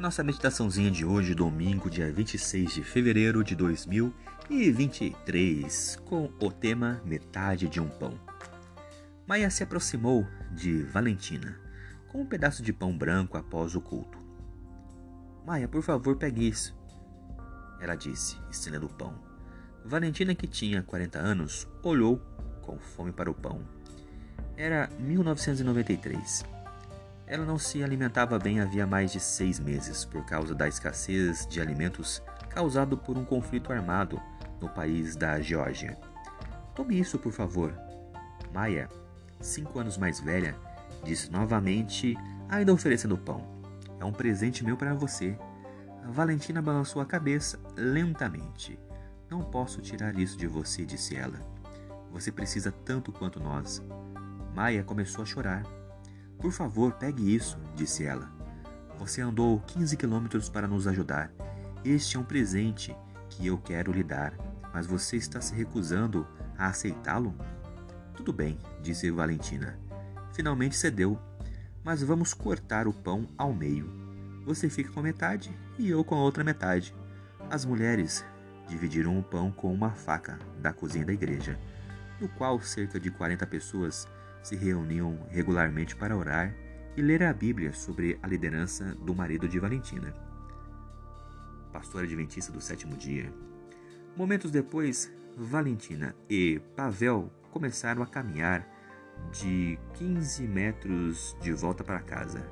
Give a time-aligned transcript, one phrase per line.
[0.00, 7.02] A nossa meditaçãozinha de hoje, domingo, dia 26 de fevereiro de 2023, com o tema
[7.04, 8.18] Metade de um Pão.
[9.26, 11.60] Maia se aproximou de Valentina
[12.08, 14.16] com um pedaço de pão branco após o culto.
[15.44, 16.74] Maia, por favor, pegue isso.
[17.78, 19.14] Ela disse, estendendo o pão.
[19.84, 22.22] Valentina, que tinha 40 anos, olhou
[22.62, 23.60] com fome para o pão.
[24.56, 26.58] Era 1993.
[27.30, 31.60] Ela não se alimentava bem havia mais de seis meses por causa da escassez de
[31.60, 34.20] alimentos causado por um conflito armado
[34.60, 35.96] no país da Geórgia.
[36.74, 37.72] Tome isso, por favor.
[38.52, 38.88] Maia,
[39.40, 40.56] cinco anos mais velha,
[41.04, 42.16] disse novamente,
[42.48, 43.46] ainda oferecendo pão.
[44.00, 45.38] É um presente meu para você.
[46.06, 48.76] Valentina balançou a cabeça lentamente.
[49.30, 51.38] Não posso tirar isso de você, disse ela.
[52.10, 53.80] Você precisa tanto quanto nós.
[54.52, 55.79] Maia começou a chorar.
[56.40, 58.30] Por favor, pegue isso, disse ela.
[58.98, 61.30] Você andou 15 quilômetros para nos ajudar.
[61.84, 62.96] Este é um presente
[63.28, 64.34] que eu quero lhe dar,
[64.72, 67.34] mas você está se recusando a aceitá-lo?
[68.14, 69.78] Tudo bem, disse Valentina.
[70.32, 71.18] Finalmente cedeu.
[71.82, 73.90] Mas vamos cortar o pão ao meio.
[74.44, 76.94] Você fica com metade e eu com a outra metade.
[77.48, 78.24] As mulheres
[78.68, 81.58] dividiram o pão com uma faca da cozinha da igreja,
[82.20, 84.06] no qual cerca de 40 pessoas
[84.42, 86.54] se reuniam regularmente para orar
[86.96, 90.12] e ler a Bíblia sobre a liderança do marido de Valentina,
[91.72, 93.32] pastora adventista do sétimo dia.
[94.16, 98.66] Momentos depois, Valentina e Pavel começaram a caminhar
[99.32, 102.44] de 15 metros de volta para casa.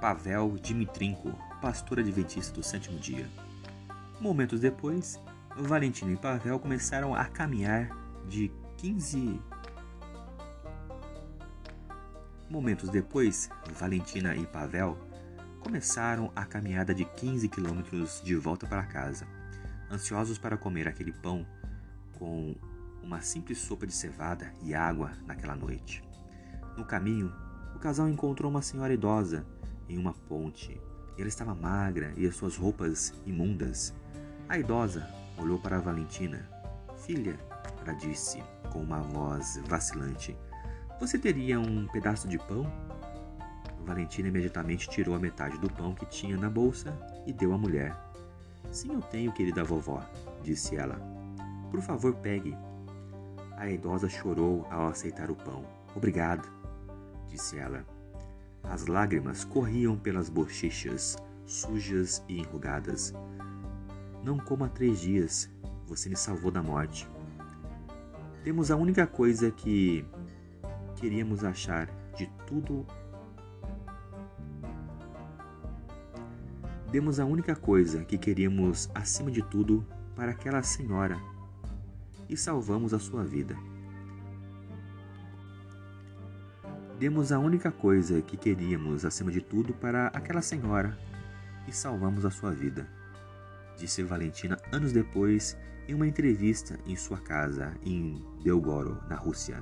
[0.00, 1.32] Pavel Dimitrinko,
[1.64, 3.26] pastor adventista do sétimo dia.
[4.20, 5.18] Momentos depois,
[5.56, 7.88] Valentina e Pavel começaram a caminhar
[8.28, 9.40] de 15
[12.50, 13.48] Momentos depois,
[13.78, 14.98] Valentina e Pavel
[15.60, 19.26] começaram a caminhada de 15 quilômetros de volta para casa,
[19.90, 21.46] ansiosos para comer aquele pão
[22.18, 22.54] com
[23.02, 26.04] uma simples sopa de cevada e água naquela noite.
[26.76, 27.32] No caminho,
[27.74, 29.46] o casal encontrou uma senhora idosa
[29.88, 30.78] em uma ponte.
[31.18, 33.94] Ela estava magra e as suas roupas imundas.
[34.48, 35.08] A idosa
[35.38, 36.48] olhou para Valentina.
[37.06, 37.38] Filha,
[37.82, 40.36] ela disse com uma voz vacilante,
[41.00, 42.66] você teria um pedaço de pão?
[43.84, 46.96] Valentina imediatamente tirou a metade do pão que tinha na bolsa
[47.26, 47.94] e deu à mulher.
[48.70, 50.02] Sim, eu tenho, querida vovó,
[50.42, 50.98] disse ela.
[51.70, 52.56] Por favor, pegue.
[53.56, 55.64] A idosa chorou ao aceitar o pão.
[55.94, 56.48] Obrigado,
[57.28, 57.84] disse ela.
[58.64, 61.16] As lágrimas corriam pelas bochechas,
[61.46, 63.12] sujas e enrugadas.
[64.24, 65.50] Não como há três dias,
[65.86, 67.08] você me salvou da morte.
[68.42, 70.04] Temos a única coisa que
[70.96, 72.86] queríamos achar de tudo.
[76.90, 81.18] Demos a única coisa que queríamos acima de tudo para aquela senhora
[82.28, 83.56] e salvamos a sua vida.
[86.98, 90.96] Demos a única coisa que queríamos acima de tudo para aquela senhora
[91.66, 92.86] e salvamos a sua vida,
[93.76, 95.56] disse Valentina anos depois
[95.88, 99.60] em uma entrevista em sua casa em Belgorod, na Rússia.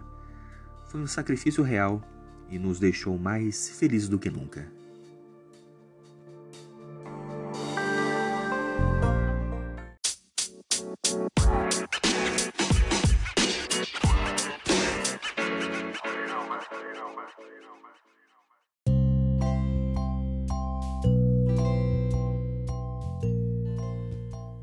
[0.88, 2.02] Foi um sacrifício real
[2.50, 4.81] e nos deixou mais felizes do que nunca.